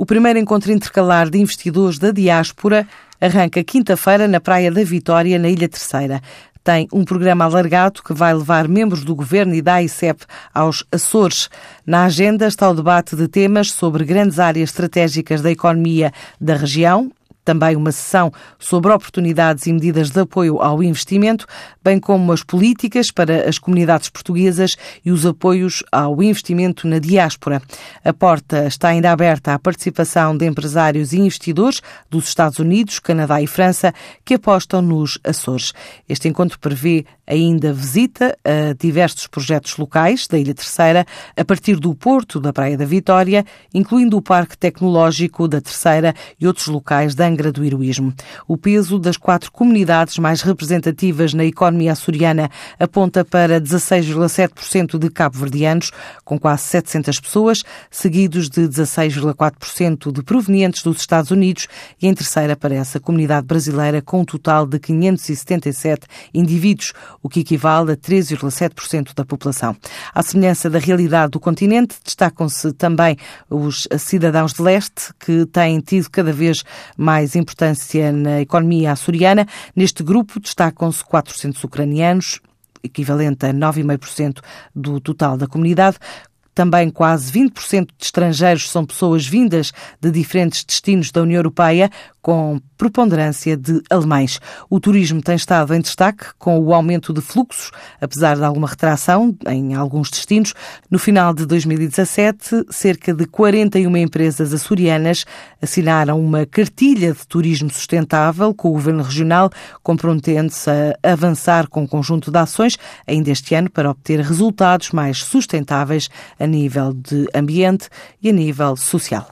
O 0.00 0.06
primeiro 0.06 0.38
encontro 0.38 0.72
intercalar 0.72 1.28
de 1.28 1.36
investidores 1.36 1.98
da 1.98 2.10
diáspora 2.10 2.88
arranca 3.20 3.62
quinta-feira 3.62 4.26
na 4.26 4.40
Praia 4.40 4.72
da 4.72 4.82
Vitória, 4.82 5.38
na 5.38 5.50
Ilha 5.50 5.68
Terceira. 5.68 6.22
Tem 6.64 6.88
um 6.90 7.04
programa 7.04 7.44
alargado 7.44 8.02
que 8.02 8.14
vai 8.14 8.32
levar 8.32 8.66
membros 8.66 9.04
do 9.04 9.14
governo 9.14 9.54
e 9.54 9.60
da 9.60 9.74
AICEP 9.74 10.24
aos 10.54 10.86
Açores. 10.90 11.50
Na 11.84 12.06
agenda 12.06 12.46
está 12.46 12.70
o 12.70 12.74
debate 12.74 13.14
de 13.14 13.28
temas 13.28 13.72
sobre 13.72 14.06
grandes 14.06 14.38
áreas 14.38 14.70
estratégicas 14.70 15.42
da 15.42 15.50
economia 15.50 16.10
da 16.40 16.56
região, 16.56 17.12
também 17.44 17.76
uma 17.76 17.92
sessão 17.92 18.32
sobre 18.58 18.92
oportunidades 18.92 19.66
e 19.66 19.72
medidas 19.72 20.10
de 20.10 20.20
apoio 20.20 20.60
ao 20.60 20.82
investimento, 20.82 21.46
bem 21.82 21.98
como 21.98 22.32
as 22.32 22.42
políticas 22.42 23.10
para 23.10 23.48
as 23.48 23.58
comunidades 23.58 24.08
portuguesas 24.08 24.76
e 25.04 25.10
os 25.10 25.24
apoios 25.24 25.82
ao 25.90 26.22
investimento 26.22 26.86
na 26.86 26.98
diáspora. 26.98 27.62
A 28.04 28.12
porta 28.12 28.66
está 28.66 28.88
ainda 28.88 29.10
aberta 29.10 29.54
à 29.54 29.58
participação 29.58 30.36
de 30.36 30.46
empresários 30.46 31.12
e 31.12 31.18
investidores 31.18 31.80
dos 32.08 32.28
Estados 32.28 32.58
Unidos, 32.58 32.98
Canadá 32.98 33.40
e 33.40 33.46
França 33.46 33.92
que 34.24 34.34
apostam 34.34 34.82
nos 34.82 35.18
Açores. 35.24 35.72
Este 36.08 36.28
encontro 36.28 36.58
prevê 36.58 37.04
ainda 37.30 37.72
visita 37.72 38.36
a 38.44 38.74
diversos 38.76 39.28
projetos 39.28 39.76
locais 39.76 40.26
da 40.26 40.36
Ilha 40.36 40.52
Terceira, 40.52 41.06
a 41.36 41.44
partir 41.44 41.76
do 41.76 41.94
Porto 41.94 42.40
da 42.40 42.52
Praia 42.52 42.76
da 42.76 42.84
Vitória, 42.84 43.44
incluindo 43.72 44.16
o 44.16 44.22
Parque 44.22 44.58
Tecnológico 44.58 45.46
da 45.46 45.60
Terceira 45.60 46.12
e 46.40 46.46
outros 46.46 46.66
locais 46.66 47.14
da 47.14 47.28
Angra 47.28 47.52
do 47.52 47.64
Heroísmo. 47.64 48.12
O 48.48 48.56
peso 48.56 48.98
das 48.98 49.16
quatro 49.16 49.52
comunidades 49.52 50.18
mais 50.18 50.42
representativas 50.42 51.32
na 51.32 51.44
economia 51.44 51.92
açoriana 51.92 52.50
aponta 52.78 53.24
para 53.24 53.60
16,7% 53.60 54.98
de 54.98 55.08
cabo-verdianos, 55.08 55.92
com 56.24 56.38
quase 56.38 56.64
700 56.64 57.20
pessoas, 57.20 57.62
seguidos 57.90 58.48
de 58.48 58.62
16,4% 58.62 60.10
de 60.12 60.22
provenientes 60.22 60.82
dos 60.82 60.98
Estados 60.98 61.30
Unidos 61.30 61.68
e 62.02 62.08
em 62.08 62.14
terceira 62.14 62.54
aparece 62.54 62.96
a 62.96 63.00
comunidade 63.00 63.46
brasileira 63.46 64.02
com 64.02 64.20
um 64.20 64.24
total 64.24 64.66
de 64.66 64.80
577 64.80 66.06
indivíduos, 66.34 66.92
o 67.22 67.28
que 67.28 67.40
equivale 67.40 67.92
a 67.92 67.96
13,7% 67.96 69.14
da 69.14 69.24
população. 69.24 69.76
À 70.14 70.22
semelhança 70.22 70.70
da 70.70 70.78
realidade 70.78 71.32
do 71.32 71.40
continente, 71.40 71.96
destacam-se 72.04 72.72
também 72.72 73.16
os 73.48 73.86
cidadãos 73.98 74.54
de 74.54 74.62
leste, 74.62 75.12
que 75.18 75.46
têm 75.46 75.80
tido 75.80 76.10
cada 76.10 76.32
vez 76.32 76.64
mais 76.96 77.36
importância 77.36 78.12
na 78.12 78.40
economia 78.40 78.92
açoriana. 78.92 79.46
Neste 79.74 80.02
grupo 80.02 80.40
destacam-se 80.40 81.04
400 81.04 81.62
ucranianos, 81.64 82.40
equivalente 82.82 83.44
a 83.46 83.52
9,5% 83.52 84.40
do 84.74 85.00
total 85.00 85.36
da 85.36 85.46
comunidade, 85.46 85.98
também 86.60 86.90
quase 86.90 87.32
20% 87.32 87.86
de 87.96 88.04
estrangeiros 88.04 88.68
são 88.68 88.84
pessoas 88.84 89.26
vindas 89.26 89.72
de 89.98 90.10
diferentes 90.10 90.62
destinos 90.62 91.10
da 91.10 91.22
União 91.22 91.38
Europeia, 91.38 91.90
com 92.20 92.60
preponderância 92.76 93.56
de 93.56 93.82
alemães. 93.90 94.40
O 94.68 94.78
turismo 94.78 95.22
tem 95.22 95.36
estado 95.36 95.74
em 95.74 95.80
destaque 95.80 96.26
com 96.38 96.58
o 96.58 96.74
aumento 96.74 97.12
de 97.12 97.20
fluxos, 97.20 97.70
apesar 98.00 98.36
de 98.36 98.44
alguma 98.44 98.68
retração 98.68 99.36
em 99.48 99.74
alguns 99.74 100.10
destinos. 100.10 100.54
No 100.90 100.98
final 100.98 101.32
de 101.32 101.46
2017, 101.46 102.66
cerca 102.70 103.14
de 103.14 103.26
41 103.26 103.96
empresas 103.96 104.52
açorianas 104.52 105.24
assinaram 105.62 106.20
uma 106.20 106.46
cartilha 106.46 107.12
de 107.12 107.26
turismo 107.26 107.70
sustentável 107.70 108.54
com 108.54 108.68
o 108.68 108.72
Governo 108.72 109.02
Regional, 109.02 109.50
comprometendo-se 109.82 110.70
a 110.70 111.12
avançar 111.12 111.68
com 111.68 111.82
um 111.82 111.86
conjunto 111.86 112.30
de 112.30 112.38
ações 112.38 112.76
ainda 113.06 113.30
este 113.30 113.54
ano 113.54 113.70
para 113.70 113.90
obter 113.90 114.20
resultados 114.20 114.90
mais 114.90 115.18
sustentáveis 115.18 116.08
a 116.50 116.52
nível 116.52 116.92
de 116.92 117.28
ambiente 117.32 117.88
e 118.20 118.28
a 118.28 118.32
nível 118.32 118.76
social. 118.76 119.26